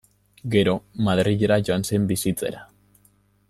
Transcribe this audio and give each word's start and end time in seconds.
Gero 0.53 0.73
Madrila 1.09 1.59
joan 1.69 1.87
zen 1.91 2.11
bizitzera. 2.13 2.65